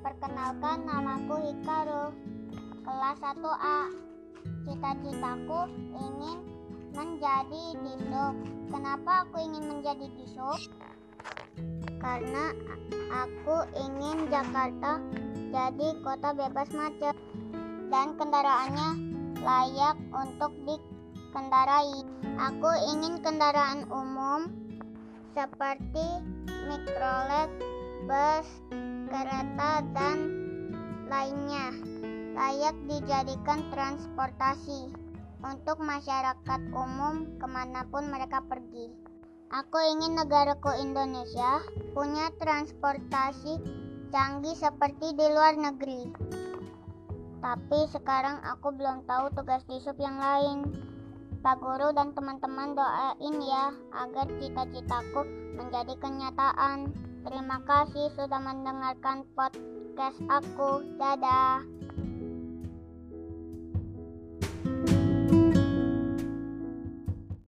[0.00, 2.08] Perkenalkan namaku Hikaru
[2.80, 3.80] Kelas 1A
[4.64, 5.60] Cita-citaku
[5.92, 6.38] ingin
[6.96, 8.34] menjadi disub
[8.72, 10.56] Kenapa aku ingin menjadi disub?
[12.00, 12.56] Karena
[13.12, 15.04] aku ingin Jakarta
[15.52, 17.16] jadi kota bebas macet
[17.92, 19.12] Dan kendaraannya
[19.42, 22.08] layak untuk dikendarai.
[22.40, 24.48] Aku ingin kendaraan umum
[25.34, 26.22] seperti
[26.70, 27.50] mikrolet,
[28.06, 28.48] bus,
[29.08, 30.18] kereta, dan
[31.06, 31.70] lainnya
[32.32, 34.88] layak dijadikan transportasi
[35.44, 38.88] untuk masyarakat umum ke mana pun mereka pergi.
[39.52, 41.60] Aku ingin negaraku Indonesia
[41.92, 43.60] punya transportasi
[44.08, 46.08] canggih seperti di luar negeri.
[47.42, 50.72] Tapi sekarang aku belum tahu tugas di sub yang lain.
[51.42, 55.26] Pak Guru dan teman-teman doain ya agar cita-citaku
[55.58, 57.11] menjadi kenyataan.
[57.22, 60.82] Terima kasih sudah mendengarkan podcast aku.
[60.98, 61.81] Dadah.